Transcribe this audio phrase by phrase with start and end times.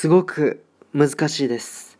[0.00, 1.98] すごく難しいです。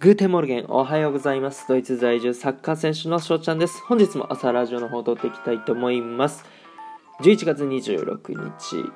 [0.00, 1.66] Guten Morgen、おはようございます。
[1.68, 3.80] ドイツ在住サッカー選手の翔ちゃんです。
[3.86, 6.44] 本日も朝ラジオの方を録っていきたいと思います。
[7.20, 8.92] 11月26日、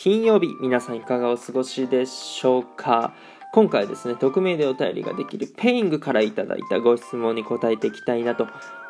[0.00, 3.14] 金曜日、皆さんいかがお過ごしでしょうか？
[3.52, 8.46] 今回ですね、匿名でお便りができる Peing からいただいたご質問に答えていきたいなと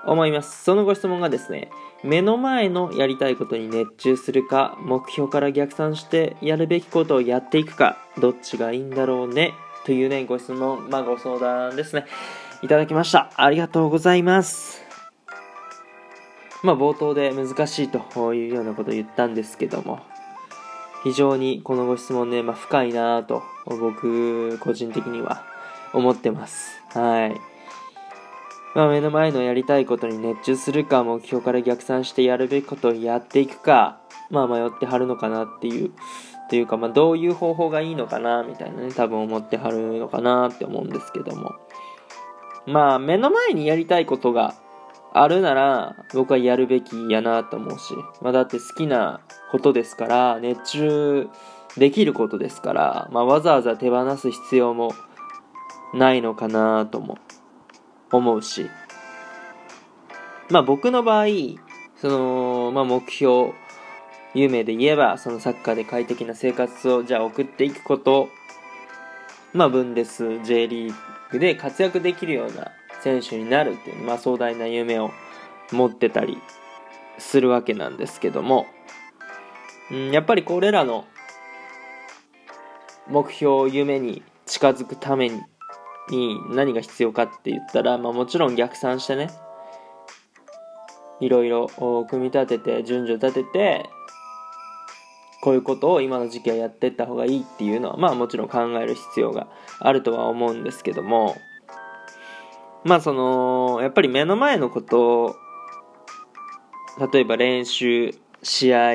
[0.06, 0.62] 思います。
[0.62, 1.68] そのご質問がですね、
[2.04, 9.52] 目の前のやりたいことに熱中するか、目標から逆算してやるべきことをやっていくか、どっちがいいんだろうね、
[9.84, 12.06] というね、ご質問、まあご相談ですね、
[12.62, 13.32] いただきました。
[13.34, 14.80] ありがとうございます。
[16.62, 19.98] まあ冒頭で難しいというようなことを言ったんですけども、
[21.02, 25.44] 非常にこのご質問ね、まあ、深いなぁと僕個人的には
[25.92, 26.80] 思ってます。
[26.94, 27.40] はい。
[28.74, 35.90] まあ、目の前のやりたいことに熱中するか、目標から逆算してやるべきことをやっていくか、まあ迷ってはるのかなっていう、
[36.48, 41.52] というか、まあどういう方法がいいのかな、みたいなね、多分思ってはるのかなって思うんですけども。
[42.66, 44.54] まあ目の前にやりたいことが
[45.12, 49.20] あるなら、僕はやるべきやなと思うし、まあだって好きな
[49.52, 51.28] ことですから、熱中
[51.76, 54.94] できることですから、まあわざわざ手放す必要も
[55.92, 57.18] ないのかなとも
[58.10, 58.70] 思うし、
[60.50, 61.26] まあ僕の場合、
[61.96, 63.52] その、まあ目標、
[64.34, 68.30] 夢で言えば、そのサッカーで快適な生活をじゃあ送っていくこと、
[69.52, 70.94] まあブンデス、J リー
[71.30, 75.10] グで活躍できるような選手になるっていう、まあ壮大な夢を
[75.72, 76.38] 持ってたり
[77.18, 78.66] するわけなんですけども、
[79.92, 81.04] うん、やっぱりこれらの
[83.08, 85.40] 目標を、夢に近づくために
[86.50, 89.30] 何が必要かって言ったら、まあ、もちろん逆算してね
[91.20, 91.68] いろいろ
[92.08, 93.88] 組み立てて順序立てて
[95.42, 99.46] こういうことを今の時期はやってった方がいいっていうのはまあもちろん考える必要が
[99.78, 101.36] あるとは思うんですけども
[102.84, 105.36] まあそのやっぱり目の前のことを
[107.12, 108.94] 例えば練習試合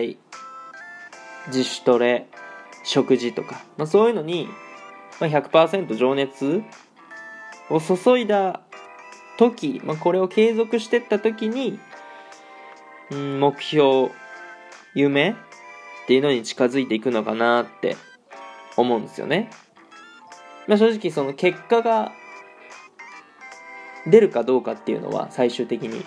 [1.48, 2.28] 自主トレ
[2.84, 4.48] 食事とか、まあ、そういうのに
[5.20, 6.64] ま、100%情熱
[7.70, 8.62] を注いだ
[9.38, 11.80] 時、まあ、これを継続してった時に、
[13.12, 14.12] うん、目標
[14.94, 15.36] 夢っ
[16.08, 17.98] ていうのに近づいていくのかなって
[18.76, 19.50] 思うんですよね、
[20.68, 22.12] まあ、正直その結果が
[24.06, 26.06] 出るかどうかっていうのは最終的に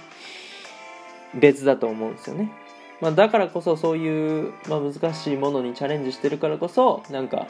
[1.35, 2.51] 別だと思うんですよね、
[3.01, 7.47] まあ、だからこそそういう、まあ、難しいものにチャレンジしてるからこそなんか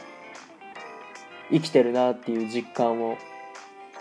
[1.51, 3.17] 生きてるなっていう実感を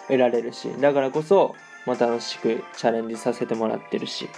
[0.06, 1.56] 得られるしだからこそ、
[1.87, 4.28] まあ、楽しくチャレンジさせてもらってるし。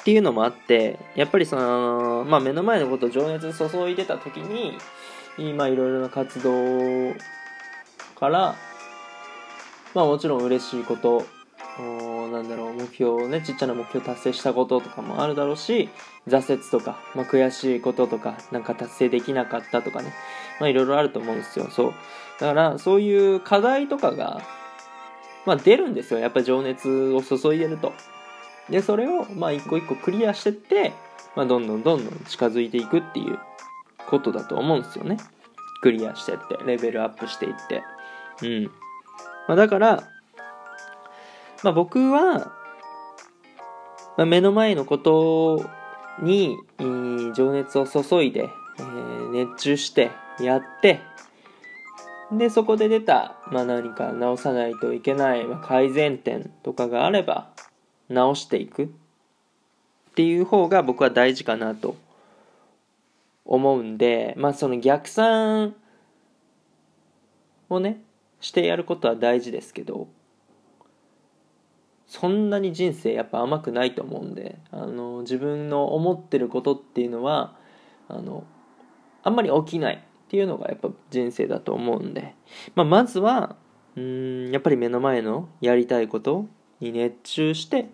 [0.00, 4.78] っていうのもあってやっぱりその、まあ、目の前のことを情熱注いでた時に
[5.36, 7.12] 今いろいろな活動
[8.14, 8.54] から
[9.94, 11.26] まあもちろん嬉しいこと
[12.28, 15.88] なんだろう目標をねちっちゃな目標達成したこととかもあるだろうし
[16.28, 20.12] 挫折とか、まあ、悔しいこととかなんか達成できなかったとかね
[20.60, 21.68] まあいろいろあると思うんですよ。
[21.70, 21.94] そう。
[22.40, 24.42] だからそういう課題とかが
[25.44, 26.20] まあ出るんですよ。
[26.20, 27.92] やっぱ情熱を注いでると。
[28.70, 30.92] でそれをまあ一個一個クリアしてって、
[31.36, 33.38] まあ、どんどんどんどん近づいていくっていう
[34.08, 35.18] ことだと思うんですよね。
[35.82, 37.82] クリアしてってレベルアップしていって。
[38.42, 38.64] うん、
[39.46, 40.08] まあ、だから
[41.62, 42.52] まあ、僕は、
[44.16, 45.68] まあ、目の前のこと
[46.20, 46.56] に
[47.34, 51.00] 情熱を注いで、えー、熱中してやって
[52.32, 57.50] でそこで出た、まあ、何か直さないといけない、まあ、改善点とかがあれば
[58.08, 58.84] 直していく。
[58.84, 58.88] っ
[60.16, 61.94] ていう方が僕は大事かなと
[63.44, 65.74] 思うんでまあその逆算
[67.68, 68.00] をね
[68.40, 70.08] してやることは大事ですけど
[72.06, 77.56] そんなに人生やっぱ甘くないと思うんであの自分の思ってることっていうのは
[78.08, 78.44] あの
[79.22, 82.34] あんまり起きないっていうのがやっぱ人生だと思うんで、
[82.74, 83.56] まあ、まずは
[83.96, 86.46] うんやっぱり目の前のやりたいこと
[86.80, 87.88] に熱中して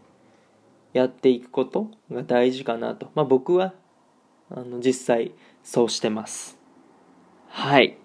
[0.93, 3.73] やっていくことが大事かなと、まあ、僕は
[4.51, 5.33] あの実際
[5.63, 6.59] そうしてます。
[7.49, 7.97] はい。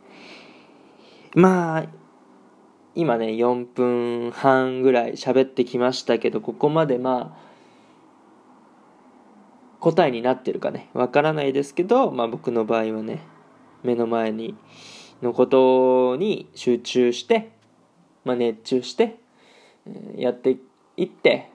[1.35, 1.87] まあ
[2.97, 7.47] 今ね4分半ぐらい喋ってきましたけどここまでまあ
[9.79, 13.21] 答えになってるかねわからないですけど、まあ、僕の場合はね
[13.83, 14.55] 目の前に
[15.21, 17.51] のことに集中して、
[18.25, 19.19] まあ、熱中して
[20.15, 20.57] やって
[20.97, 21.51] いって、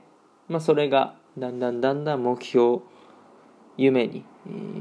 [0.48, 2.82] まあ、それがだんだんだんだん目標
[3.76, 4.24] 夢に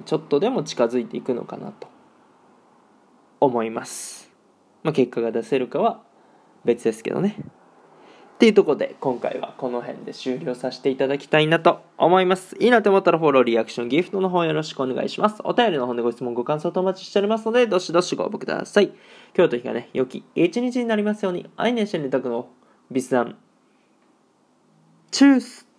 [0.05, 1.87] ちょっとでも近づいていくのかなと
[3.39, 4.29] 思います。
[4.83, 6.10] まあ、結果が出せるかは
[6.65, 7.35] 別ですけどね。
[7.39, 12.57] っていうとこで今回はこの辺で終了させていただきたいなと思います。
[12.59, 15.41] いいなと思ったらフォロー、リアクション、ギフトの方よろしくお願いします。
[15.43, 18.91] お便りの方でご質問、ご感想とお待ちしておりますので、どしどしご応募ください。
[19.37, 22.49] 今日と日がね、良き一日になりますように、愛ねしてネタクの
[22.89, 23.37] ビスダン。
[25.11, 25.70] チュース